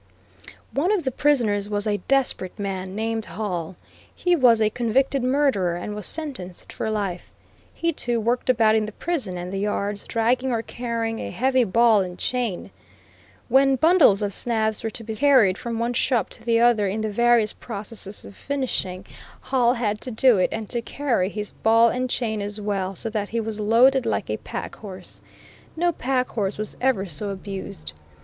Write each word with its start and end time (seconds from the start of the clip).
One 0.73 0.91
of 0.91 1.03
the 1.03 1.11
prisoners 1.11 1.69
was 1.69 1.85
a 1.85 1.99
desperate 2.07 2.57
man, 2.57 2.95
named 2.95 3.25
Hall. 3.25 3.75
He 4.15 4.35
was 4.35 4.59
a 4.59 4.71
convicted 4.71 5.21
murderer, 5.23 5.75
and 5.75 5.93
was 5.93 6.07
sentenced 6.07 6.73
for 6.73 6.89
life. 6.89 7.31
He 7.71 7.93
too, 7.93 8.19
worked 8.19 8.49
about 8.49 8.73
in 8.73 8.87
the 8.87 8.93
prison 8.93 9.37
and 9.37 9.53
the 9.53 9.59
yards, 9.59 10.03
dragging 10.05 10.51
or 10.51 10.63
carrying 10.63 11.19
a 11.19 11.29
heavy 11.29 11.63
ball 11.65 12.01
and 12.01 12.17
chain. 12.17 12.71
When 13.47 13.75
bundles 13.75 14.23
of 14.23 14.31
snaths 14.33 14.83
were 14.83 14.89
to 14.89 15.03
be 15.03 15.13
carried 15.15 15.59
from 15.59 15.77
one 15.77 15.93
shop 15.93 16.29
to 16.31 16.41
the 16.43 16.59
other 16.59 16.87
in 16.87 17.01
the 17.01 17.11
various 17.11 17.53
processes 17.53 18.25
of 18.25 18.35
finishing, 18.35 19.05
Hall 19.39 19.75
had 19.75 20.01
to 20.01 20.09
do 20.09 20.39
it, 20.39 20.49
and 20.51 20.67
to 20.71 20.81
carry 20.81 21.29
his 21.29 21.51
ball 21.51 21.89
and 21.89 22.09
chain 22.09 22.41
as 22.41 22.59
well, 22.59 22.95
so 22.95 23.07
that 23.11 23.29
he 23.29 23.39
was 23.39 23.59
loaded 23.59 24.07
like 24.07 24.31
a 24.31 24.37
pack 24.37 24.77
horse. 24.77 25.21
No 25.75 25.91
pack 25.91 26.29
horse 26.29 26.57
was 26.57 26.75
ever 26.81 27.05
so 27.05 27.29
abused. 27.29 27.93